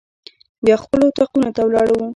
[0.65, 2.01] بیا خپلو اطاقونو ته ولاړو.